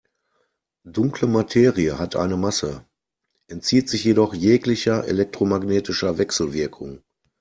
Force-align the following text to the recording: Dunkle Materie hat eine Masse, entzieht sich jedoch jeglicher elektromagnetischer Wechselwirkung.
Dunkle 0.83 1.27
Materie 1.27 1.99
hat 1.99 2.15
eine 2.15 2.35
Masse, 2.35 2.87
entzieht 3.45 3.87
sich 3.87 4.03
jedoch 4.03 4.33
jeglicher 4.33 5.05
elektromagnetischer 5.05 6.17
Wechselwirkung. 6.17 7.03